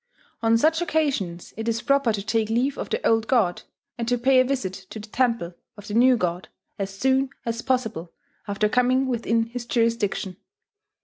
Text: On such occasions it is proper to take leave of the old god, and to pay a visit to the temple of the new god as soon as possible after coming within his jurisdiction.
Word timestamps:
On 0.41 0.57
such 0.57 0.81
occasions 0.81 1.53
it 1.57 1.67
is 1.67 1.83
proper 1.83 2.11
to 2.11 2.23
take 2.23 2.49
leave 2.49 2.75
of 2.75 2.89
the 2.89 3.07
old 3.07 3.27
god, 3.27 3.61
and 3.99 4.07
to 4.07 4.17
pay 4.17 4.39
a 4.39 4.43
visit 4.43 4.73
to 4.89 4.97
the 4.99 5.07
temple 5.07 5.53
of 5.77 5.87
the 5.87 5.93
new 5.93 6.17
god 6.17 6.47
as 6.79 6.89
soon 6.91 7.29
as 7.45 7.61
possible 7.61 8.11
after 8.47 8.67
coming 8.67 9.05
within 9.05 9.43
his 9.43 9.67
jurisdiction. 9.67 10.37